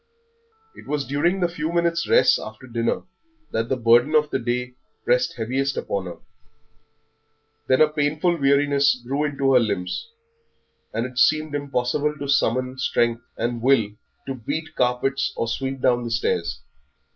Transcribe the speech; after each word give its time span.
It 0.73 0.87
was 0.87 1.05
during 1.05 1.41
the 1.41 1.47
few 1.47 1.71
minutes' 1.71 2.09
rest 2.09 2.39
after 2.39 2.65
dinner 2.65 3.03
that 3.51 3.69
the 3.69 3.77
burden 3.77 4.15
of 4.15 4.31
the 4.31 4.39
day 4.39 4.73
pressed 5.05 5.35
heaviest 5.37 5.77
upon 5.77 6.07
her; 6.07 6.17
then 7.67 7.81
a 7.81 7.87
painful 7.87 8.35
weariness 8.37 8.95
grew 9.05 9.25
into 9.25 9.53
her 9.53 9.59
limbs, 9.59 10.07
and 10.91 11.05
it 11.05 11.19
seemed 11.19 11.53
impossible 11.53 12.17
to 12.17 12.27
summon 12.27 12.79
strength 12.79 13.21
and 13.37 13.61
will 13.61 13.91
to 14.25 14.33
beat 14.33 14.73
carpets 14.73 15.33
or 15.35 15.47
sweep 15.47 15.81
down 15.81 16.03
the 16.03 16.09
stairs. 16.09 16.61